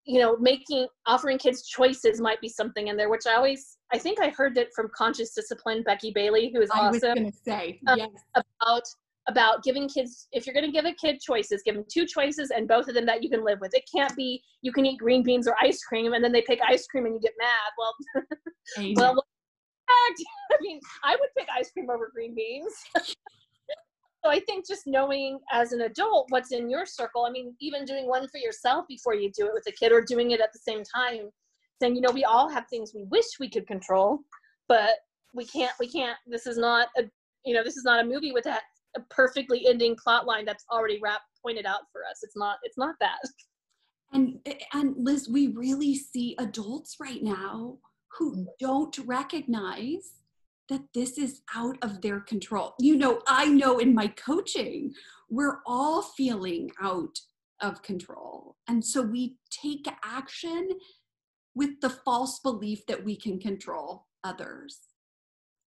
[0.05, 3.97] you know making offering kids choices might be something in there which i always i
[3.97, 7.31] think i heard that from conscious discipline becky bailey who is i was awesome gonna
[7.31, 8.09] say Um, yes.
[8.35, 8.83] about
[9.27, 12.51] about giving kids if you're going to give a kid choices give them two choices
[12.51, 13.71] and both of them that you can live with.
[13.73, 16.59] It can't be you can eat green beans or ice cream and then they pick
[16.67, 17.71] ice cream and you get mad.
[17.77, 17.93] Well
[18.95, 19.25] well
[20.07, 20.17] heck?
[20.53, 25.39] i mean i would pick ice cream over green beans so i think just knowing
[25.51, 29.15] as an adult what's in your circle i mean even doing one for yourself before
[29.15, 31.29] you do it with a kid or doing it at the same time
[31.81, 34.19] saying you know we all have things we wish we could control
[34.67, 34.95] but
[35.33, 37.03] we can't we can't this is not a
[37.45, 38.63] you know this is not a movie with that
[38.97, 42.77] a perfectly ending plot line that's already wrapped pointed out for us it's not it's
[42.77, 43.17] not that
[44.13, 44.39] And
[44.73, 47.77] and Liz, we really see adults right now
[48.17, 50.13] who don't recognize
[50.69, 52.73] that this is out of their control.
[52.79, 54.93] You know, I know in my coaching,
[55.29, 57.19] we're all feeling out
[57.61, 58.55] of control.
[58.67, 60.69] And so we take action
[61.55, 64.79] with the false belief that we can control others.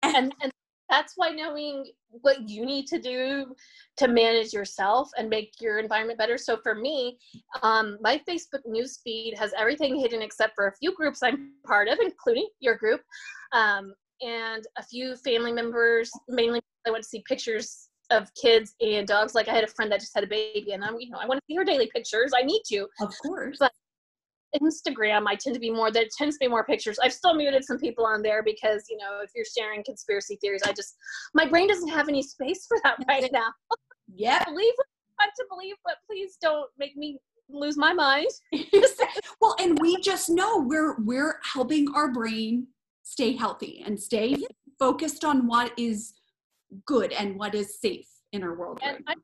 [0.04, 0.52] and and
[0.89, 3.56] that's why knowing what you need to do
[3.97, 6.38] to manage yourself and make your environment better.
[6.38, 7.17] So for me
[7.62, 11.88] um, my facebook news feed has everything hidden except for a few groups i'm part
[11.88, 13.02] of including your group
[13.54, 19.08] um, and a few family members mainly i want to see pictures of kids and
[19.08, 19.36] dogs.
[19.36, 21.28] Like i had a friend that just had a baby and i'm you know i
[21.28, 22.32] want to see her daily pictures.
[22.36, 22.88] I need to.
[23.02, 23.58] Of course.
[23.60, 23.71] But-
[24.56, 26.98] Instagram, I tend to be more, there tends to be more pictures.
[27.00, 30.62] I've still muted some people on there because, you know, if you're sharing conspiracy theories,
[30.66, 30.96] I just,
[31.34, 33.50] my brain doesn't have any space for that right now.
[34.16, 34.44] Yeah.
[34.46, 34.88] believe what
[35.20, 38.28] I want to believe, but please don't make me lose my mind.
[39.42, 42.68] well, and we just know we're we're helping our brain
[43.04, 44.36] stay healthy and stay
[44.78, 46.14] focused on what is
[46.86, 48.80] good and what is safe in our world.
[48.84, 49.18] And right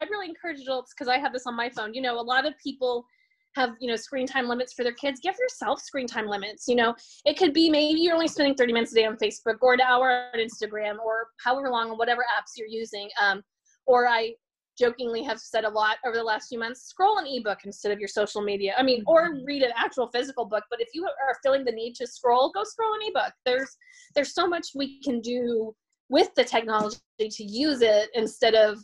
[0.00, 1.94] I, I really encourage adults because I have this on my phone.
[1.94, 3.06] You know, a lot of people
[3.54, 6.74] have you know screen time limits for their kids give yourself screen time limits you
[6.74, 6.94] know?
[7.24, 9.80] It could be maybe you're only spending 30 minutes a day on facebook or an
[9.80, 13.42] hour on instagram or however long on whatever apps you're using um,
[13.86, 14.32] or i
[14.76, 18.00] jokingly have said a lot over the last few months scroll an ebook instead of
[18.00, 21.36] your social media i mean or read an actual physical book but if you are
[21.44, 23.32] feeling the need to scroll go scroll an ebook.
[23.44, 23.76] There's
[24.14, 25.74] there's so much we can do
[26.08, 28.78] with the technology to use it instead of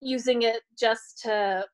[0.00, 1.64] using it just to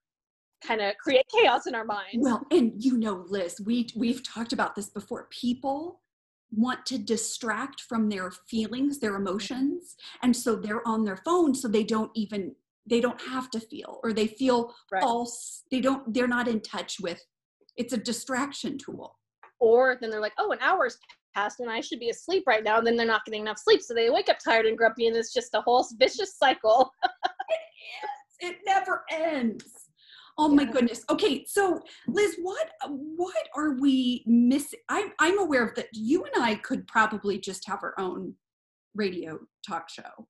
[0.63, 4.53] kind of create chaos in our minds Well, and you know, Liz, we we've talked
[4.53, 5.29] about this before.
[5.31, 6.01] People
[6.51, 11.69] want to distract from their feelings, their emotions, and so they're on their phone so
[11.69, 12.55] they don't even
[12.87, 15.03] they don't have to feel or they feel Right.
[15.03, 15.65] false.
[15.71, 17.23] They don't they're not in touch with
[17.77, 19.17] it's a distraction tool.
[19.61, 20.99] or then they're like, oh, an hour's
[21.35, 22.79] passed and I should be asleep right now.
[22.79, 23.83] And then they're not getting enough sleep.
[23.83, 26.91] So they wake up tired and grumpy and it's just a whole vicious cycle.
[27.05, 28.51] it is.
[28.51, 29.65] It never ends.
[30.41, 31.05] Oh my goodness.
[31.11, 34.79] Okay, so Liz, what what are we missing?
[34.89, 35.89] I'm I'm aware of that.
[35.93, 38.35] You and I could probably just have our own
[38.95, 40.29] radio talk show.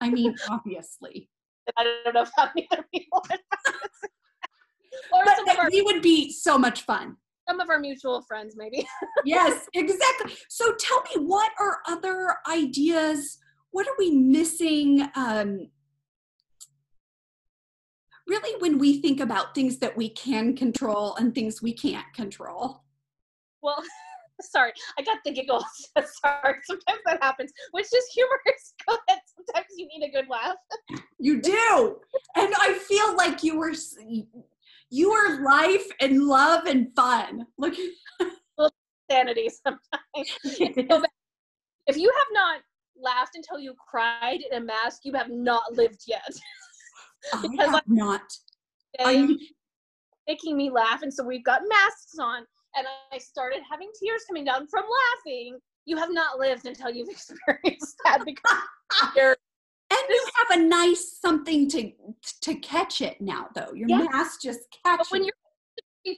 [0.00, 1.28] I mean, obviously,
[1.76, 3.22] I don't know if how either people
[5.12, 7.16] or but some our, we would be so much fun.
[7.46, 8.86] some of our mutual friends, maybe.
[9.24, 10.34] Yes, exactly.
[10.48, 13.38] So tell me, what are other ideas?
[13.72, 15.06] What are we missing?
[15.14, 15.68] Um,
[18.28, 22.82] really, when we think about things that we can control and things we can't control.
[23.62, 23.82] Well,
[24.40, 25.64] sorry, I got the giggles.
[25.96, 28.74] sorry, sometimes that happens, which is humorous.
[28.88, 30.56] Sometimes you need a good laugh.
[31.18, 31.96] You do,
[32.36, 33.72] and I feel like you were
[34.90, 37.46] you are life and love and fun.
[37.58, 37.74] Look,
[39.10, 40.38] sanity sometimes.
[41.86, 42.60] if you have not
[43.00, 46.30] laughed until you cried in a mask, you have not lived yet.
[47.42, 48.22] Because I have not.
[49.00, 49.36] I'm
[50.26, 52.44] making me laugh, and so we've got masks on,
[52.76, 54.84] and I started having tears coming down from
[55.26, 55.58] laughing.
[55.86, 58.58] You have not lived until you've experienced that because
[59.16, 59.36] you're
[59.90, 61.92] and you have a nice something to
[62.42, 64.06] to catch it now though your yeah.
[64.10, 65.32] mask just catches But when you're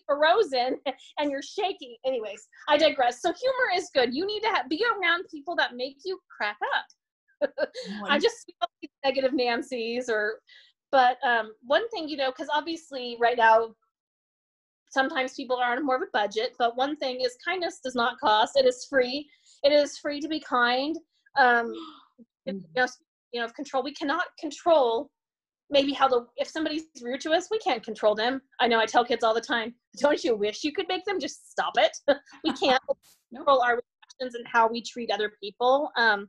[0.07, 0.77] frozen
[1.18, 4.85] and you're shaking anyways i digress so humor is good you need to have, be
[4.85, 7.59] around people that make you crack up
[8.09, 10.40] i just feel negative nancy's or
[10.92, 13.74] but um, one thing you know because obviously right now
[14.90, 18.18] sometimes people are on more of a budget but one thing is kindness does not
[18.18, 18.57] cost.
[18.57, 19.29] It is free.
[19.62, 20.96] It is free to be kind.
[21.38, 21.72] Um,
[22.46, 22.87] you know,
[23.33, 25.11] you know of control we cannot control
[25.70, 28.40] maybe how the if somebody's rude to us we can't control them.
[28.61, 31.20] I know i tell kids all the time don't you wish you could make them
[31.20, 31.96] just stop it?
[32.44, 32.83] We can't
[33.35, 35.90] control our reactions and how we treat other people.
[35.96, 36.29] Um,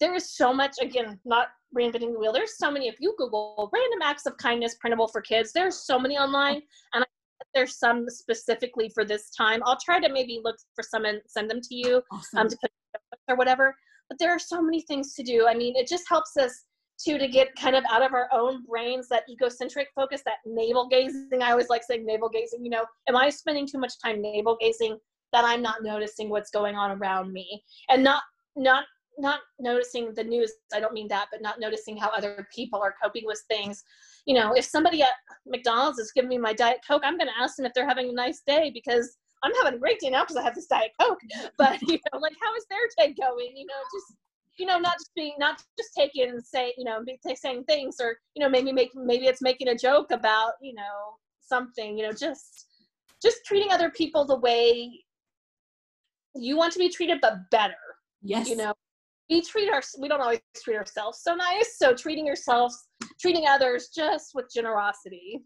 [0.00, 2.32] there is so much again not reinventing the wheel.
[2.32, 5.98] There's so many if you google random acts of kindness printable for kids there's so
[5.98, 6.62] many online
[6.94, 7.04] and
[7.54, 9.62] there's some specifically for this time.
[9.66, 12.38] I'll try to maybe look for some and send them to you awesome.
[12.38, 12.70] um, to put
[13.28, 13.74] or whatever
[14.08, 15.46] but there are so many things to do.
[15.48, 16.64] I mean it just helps us
[17.00, 20.88] to to get kind of out of our own brains that egocentric focus that navel
[20.88, 21.42] gazing.
[21.42, 24.56] I always like saying navel gazing you know am i spending too much time navel
[24.60, 24.98] gazing
[25.32, 27.62] that i'm not noticing what's going on around me?
[27.88, 28.22] And not
[28.56, 28.84] not
[29.18, 32.94] not noticing the news i don't mean that but not noticing how other people are
[33.02, 33.84] coping with things
[34.26, 35.10] you know if somebody at
[35.46, 38.08] mcdonald's is giving me my diet coke i'm going to ask them if they're having
[38.08, 40.92] a nice day because I'm having a great day now because I have this Diet
[41.00, 41.20] Coke.
[41.58, 43.56] But you know, like how is their day going?
[43.56, 44.16] You know, just
[44.58, 47.96] you know, not just being not just taking and say, you know, be, saying things
[48.00, 51.98] or you know, maybe make maybe it's making a joke about you know something.
[51.98, 52.66] You know, just
[53.22, 54.90] just treating other people the way
[56.34, 57.74] you want to be treated, but better.
[58.22, 58.48] Yes.
[58.48, 58.74] You know,
[59.32, 61.76] we treat our we don't always treat ourselves so nice.
[61.78, 62.88] So treating yourselves,
[63.20, 65.42] treating others just with generosity.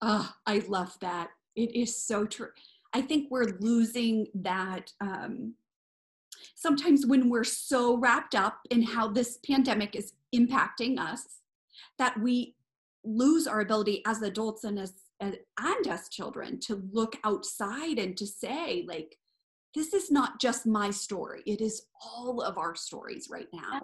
[0.00, 1.30] Oh, I love that.
[1.56, 2.50] It is so true.
[2.92, 4.92] I think we're losing that.
[5.00, 5.54] Um,
[6.54, 11.40] sometimes when we're so wrapped up in how this pandemic is impacting us,
[11.98, 12.54] that we
[13.04, 18.26] lose our ability as adults and as and as children to look outside and to
[18.26, 19.16] say like
[19.74, 21.42] this is not just my story.
[21.46, 23.80] It is all of our stories right now.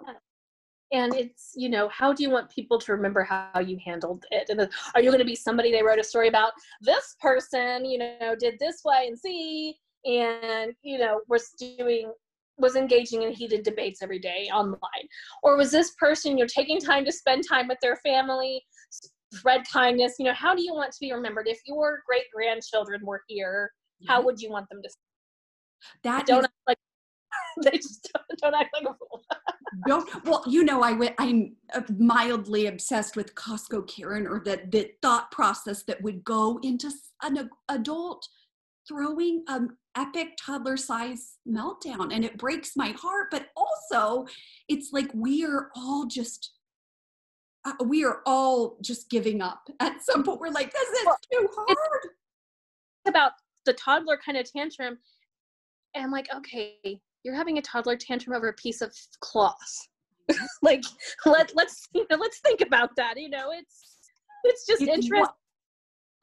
[0.93, 4.49] And it's you know how do you want people to remember how you handled it?
[4.49, 6.51] And are you going to be somebody they wrote a story about?
[6.81, 12.11] This person you know did this y and z and you know was doing
[12.57, 15.07] was engaging in heated debates every day online.
[15.43, 18.63] Or was this person you're taking time to spend time with their family
[19.33, 20.15] spread kindness.
[20.19, 21.47] You know how do you want to be remembered?
[21.47, 23.71] If your great grandchildren were here
[24.07, 24.89] how would you want them to
[26.03, 26.77] that don't is, like
[27.63, 29.23] they just don't, don't act like a fool.
[29.87, 31.15] don't well, you know, I went.
[31.17, 36.59] I'm uh, mildly obsessed with Costco Karen, or that the thought process that would go
[36.63, 36.91] into
[37.23, 38.27] an adult
[38.87, 43.27] throwing an epic toddler size meltdown, and it breaks my heart.
[43.31, 44.25] But also,
[44.67, 46.53] it's like we are all just.
[47.63, 50.39] Uh, we are all just giving up at some point.
[50.39, 52.07] We're like, this is well, too hard.
[53.07, 53.33] about
[53.65, 54.97] the toddler kind of tantrum
[55.95, 59.55] and I'm like, okay, you're having a toddler tantrum over a piece of cloth.
[60.61, 60.83] like
[61.25, 63.15] let let's you know let's think about that.
[63.17, 63.99] You know, it's
[64.43, 65.25] it's just it's interesting.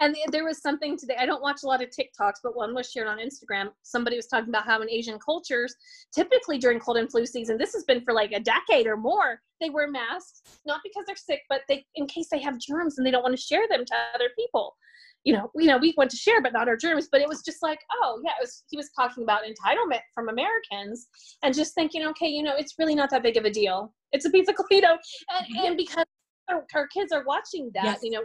[0.00, 1.16] And there was something today.
[1.18, 3.70] I don't watch a lot of TikToks, but one was shared on Instagram.
[3.82, 5.74] Somebody was talking about how in Asian cultures,
[6.14, 9.40] typically during cold and flu season, this has been for like a decade or more,
[9.61, 13.06] they wear masks, not because they're sick, but they in case they have germs and
[13.06, 14.76] they don't want to share them to other people
[15.24, 17.42] you know, you know, we want to share, but not our germs But it was
[17.42, 18.64] just like, oh yeah, it was.
[18.70, 21.08] He was talking about entitlement from Americans,
[21.42, 23.92] and just thinking, okay, you know, it's really not that big of a deal.
[24.12, 24.96] It's a piece of, you know,
[25.30, 25.66] and, mm-hmm.
[25.66, 26.05] and because
[26.49, 27.99] our, our, kids are watching that, yes.
[28.03, 28.22] you know,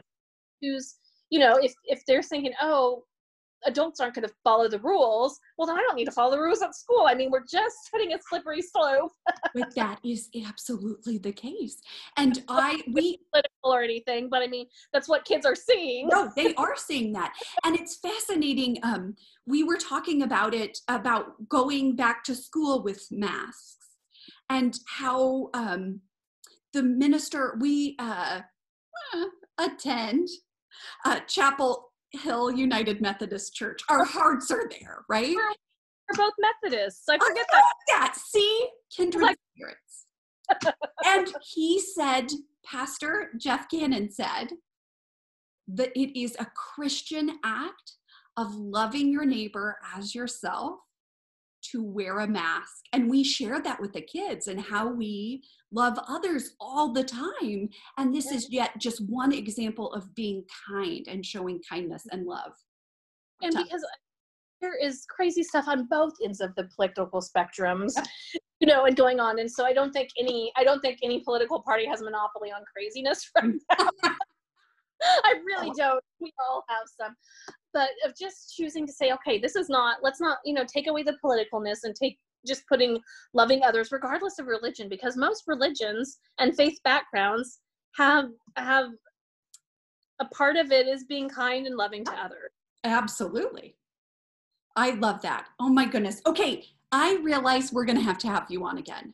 [0.62, 0.96] who's,
[1.34, 3.06] you know, if if they're thinking, oh,
[3.66, 6.40] adults aren't going to follow the rules, well, then I don't need to follow the
[6.40, 7.08] rules at school.
[7.08, 9.12] I mean, we're just hitting a slippery slope.
[9.56, 11.82] but that is absolutely the case.
[12.18, 16.08] And I, we, political or anything, but I mean, that's what kids are seeing.
[16.08, 17.34] No, they are seeing that.
[17.64, 18.78] And it's fascinating.
[18.84, 19.16] Um,
[19.48, 23.78] we were talking about it, about going back to school with masks
[24.52, 26.02] and how um,
[26.74, 28.42] the minister, we uh,
[29.16, 29.26] uh
[29.58, 30.28] attend
[31.06, 33.82] uh, chapel Hill United Methodist Church.
[33.90, 35.36] Our hearts are there, right?
[35.36, 37.04] We're both Methodists.
[37.10, 38.14] I I forget love that.
[38.14, 38.16] that.
[38.16, 40.06] See, kindred Like- spirits.
[41.06, 42.28] and he said,
[42.66, 44.50] Pastor Jeff Cannon said
[45.68, 47.94] that it is a Christian act
[48.38, 50.80] of loving your neighbor as yourself
[51.74, 52.86] to wear a mask.
[52.94, 57.70] And we share that with the kids and how we love others all the time.
[57.98, 62.54] And this is yet just one example of being kind and showing kindness and love.
[63.42, 63.84] And because
[64.62, 67.92] there is crazy stuff on both ends of the political spectrums,
[68.60, 69.40] you know, and going on.
[69.40, 72.62] And so I don't think any, I don't think any political party has monopoly on
[72.74, 73.58] craziness right mm.
[73.78, 74.12] now.
[75.26, 76.02] I really don't.
[76.22, 77.16] We all have some.
[77.74, 80.88] But of just choosing to say, okay, this is not, let's not, you know, take
[80.88, 83.00] away the politicalness and take just putting
[83.34, 87.60] loving others regardless of religion because most religions and faith backgrounds
[87.96, 88.26] have
[88.58, 88.90] have
[90.20, 92.52] a part of it is being kind and loving to others.
[92.84, 93.76] Absolutely.
[94.76, 95.48] I love that.
[95.60, 96.22] Oh my goodness.
[96.26, 99.14] Okay, I realize we're going to have to have you on again.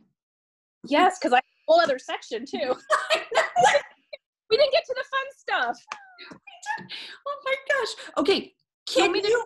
[0.87, 2.57] Yes, because I have a whole other section too.
[4.49, 5.77] we didn't get to the fun stuff.
[7.27, 8.13] Oh my gosh.
[8.17, 8.53] Okay,
[8.87, 9.43] can me you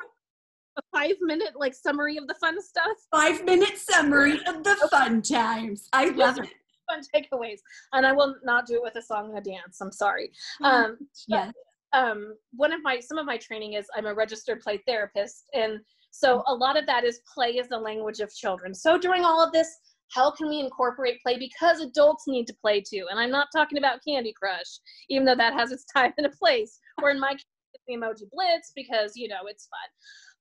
[0.77, 5.21] A five minute like summary of the fun stuff, five minute summary of the fun
[5.21, 5.87] times?
[5.93, 6.49] I love it.
[6.89, 7.59] fun takeaways,
[7.93, 9.79] and I will not do it with a song and a dance.
[9.81, 10.31] I'm sorry.
[10.61, 10.97] Oh, Um,
[11.27, 11.51] yeah.
[11.93, 15.79] um, one of my some of my training is I'm a registered play therapist, and
[16.11, 18.73] so a lot of that is play is the language of children.
[18.73, 19.67] So during all of this,
[20.13, 23.07] how can we incorporate play because adults need to play too?
[23.09, 26.29] And I'm not talking about Candy Crush, even though that has its time and a
[26.29, 26.79] place.
[27.01, 27.45] Or in my case,
[27.87, 29.89] the Emoji Blitz because you know it's fun.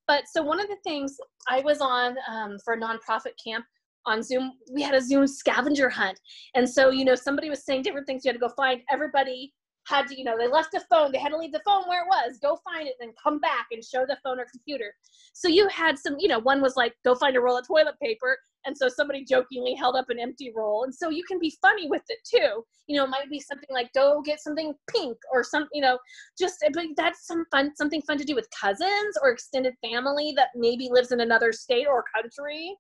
[0.07, 1.17] But so one of the things
[1.49, 3.65] I was on um, for a nonprofit camp
[4.05, 6.19] on Zoom, we had a Zoom scavenger hunt,
[6.55, 8.25] and so you know somebody was saying different things.
[8.25, 9.53] You had to go find everybody
[9.87, 12.03] had to, you know, they left the phone, they had to leave the phone where
[12.03, 14.95] it was, go find it, then come back and show the phone or computer.
[15.33, 17.97] So you had some, you know, one was like, go find a roll of toilet
[18.01, 18.39] paper.
[18.65, 20.85] And so somebody jokingly held up an empty roll.
[20.85, 22.65] And so you can be funny with it too.
[22.87, 25.99] You know, it might be something like, go get something pink or some, you know,
[26.39, 30.51] just, but that's some fun, something fun to do with cousins or extended family that
[30.55, 32.77] maybe lives in another state or country.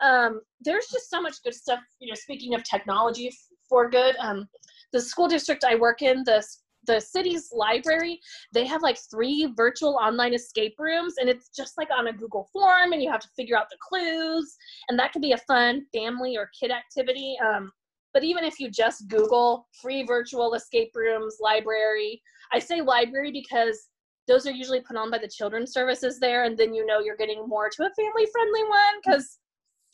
[0.00, 3.30] Um, there's just so much good stuff, you know, speaking of technology
[3.68, 4.16] for good.
[4.18, 4.48] Um,
[4.92, 6.44] the school district I work in, the
[6.86, 8.18] the city's library,
[8.52, 12.48] they have like three virtual online escape rooms, and it's just like on a Google
[12.52, 14.56] form, and you have to figure out the clues,
[14.88, 17.36] and that could be a fun family or kid activity.
[17.44, 17.70] Um,
[18.14, 22.22] but even if you just Google free virtual escape rooms library,
[22.52, 23.88] I say library because
[24.26, 27.16] those are usually put on by the children's services there, and then you know you're
[27.16, 29.38] getting more to a family friendly one because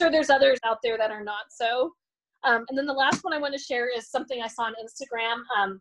[0.01, 1.93] sure there's others out there that are not so.
[2.45, 4.75] Um, and then the last one I want to share is something I saw on
[4.75, 5.43] Instagram.
[5.59, 5.81] Um,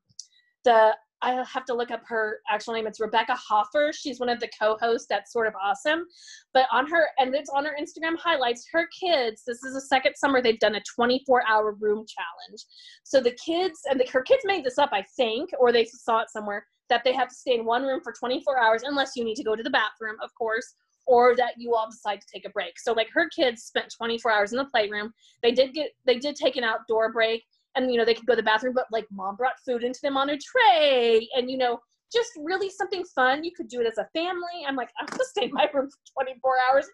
[0.64, 0.94] the
[1.24, 2.86] I have to look up her actual name.
[2.86, 3.92] It's Rebecca Hoffer.
[3.94, 5.08] She's one of the co-hosts.
[5.10, 6.06] That's sort of awesome.
[6.54, 8.68] But on her and it's on her Instagram highlights.
[8.72, 9.44] Her kids.
[9.48, 12.66] This is the second summer they've done a 24-hour room challenge.
[13.04, 16.20] So the kids and the, her kids made this up, I think, or they saw
[16.20, 19.24] it somewhere that they have to stay in one room for 24 hours unless you
[19.24, 20.76] need to go to the bathroom, of course,
[21.06, 22.80] or that you all decide to take a break.
[22.80, 25.14] So like her kids spent 24 hours in the playroom.
[25.42, 27.44] They did get they did take an outdoor break
[27.76, 30.00] and you know they could go to the bathroom but like mom brought food into
[30.02, 31.80] them on a tray and you know
[32.12, 35.24] just really something fun you could do it as a family i'm like i'm gonna
[35.26, 36.88] stay in my room for 24 hours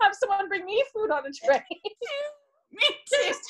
[0.00, 1.62] have someone bring me food on a tray
[2.72, 2.82] Me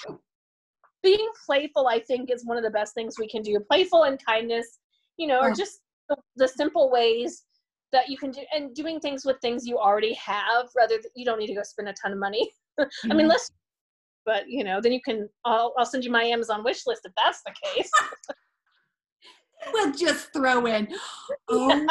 [0.07, 0.19] too.
[1.03, 4.25] being playful i think is one of the best things we can do playful and
[4.25, 4.79] kindness
[5.17, 5.55] you know or Oh.
[5.55, 7.45] just the, the simple ways
[7.97, 11.25] that you can do and doing things with things you already have rather than you
[11.25, 13.29] don't need to go spend a ton of money i mean mm-hmm.
[13.29, 13.51] let's
[14.25, 17.13] but you know then you can I'll, I'll send you my amazon wish list if
[17.17, 17.91] that's the case
[19.73, 20.89] we'll just throw in.
[21.49, 21.87] Oh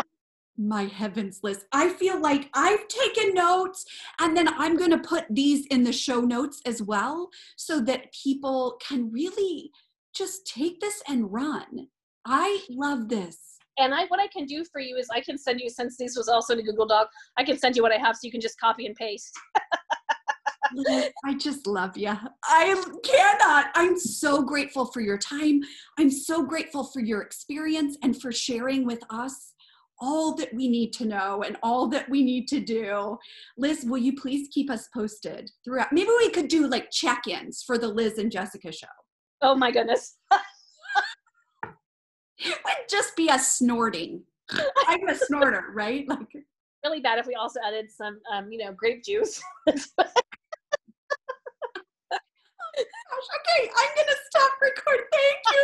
[0.58, 3.86] my heavens, list I feel like I've taken notes
[4.20, 8.14] and then I'm going to put these in the show notes as well so that
[8.14, 9.72] people can really
[10.16, 11.88] just take this and run.
[12.26, 13.55] I love this.
[13.78, 16.15] And I, what I can do for you is I can send you, since this
[16.15, 18.32] was also in a Google Doc, I can send you what I have so you
[18.32, 19.32] can just copy and paste.
[21.26, 22.13] I just love you.
[22.43, 23.67] I cannot.
[23.76, 25.61] I'm so grateful for your time.
[25.99, 29.53] I'm so grateful for your experience and for sharing with us
[29.99, 33.17] all that we need to know and all that we need to do.
[33.57, 35.93] Liz, will you please keep us posted throughout?
[35.93, 38.88] Maybe we could do like check ins for the Liz and Jessica show.
[39.41, 40.17] Oh my goodness.
[42.38, 44.23] It would just be us snorting.
[44.88, 46.07] I'm a snorter, right?
[46.07, 46.19] Like,
[46.83, 49.41] Really bad if we also added some, um, you know, grape juice.
[52.77, 55.05] Okay, I'm going to stop recording.
[55.13, 55.63] Thank you.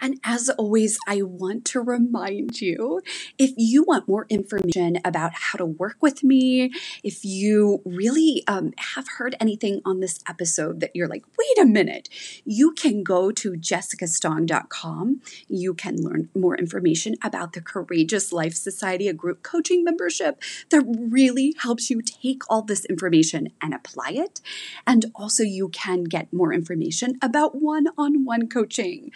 [0.00, 3.00] And as always, I want to remind you
[3.38, 8.72] if you want more information about how to work with me, if you really um,
[8.94, 12.08] have heard anything on this episode that you're like, wait a minute,
[12.44, 15.20] you can go to jessicastong.com.
[15.48, 20.84] You can learn more information about the Courageous Life Society, a group coaching membership that
[20.86, 24.40] really helps you take all this information and apply it.
[24.86, 29.10] And also, you can get more information about one on one coaching.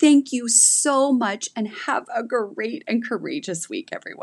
[0.00, 4.18] Thank you so much and have a great and courageous week, everyone.